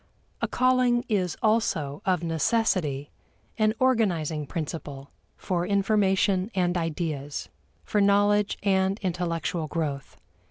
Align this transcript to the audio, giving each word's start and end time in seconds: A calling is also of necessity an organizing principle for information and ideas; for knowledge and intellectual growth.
A 0.41 0.47
calling 0.47 1.05
is 1.09 1.37
also 1.43 2.01
of 2.07 2.23
necessity 2.23 3.11
an 3.59 3.75
organizing 3.77 4.47
principle 4.47 5.11
for 5.37 5.63
information 5.63 6.49
and 6.55 6.75
ideas; 6.75 7.49
for 7.83 8.01
knowledge 8.01 8.57
and 8.63 8.97
intellectual 9.03 9.67
growth. 9.67 10.17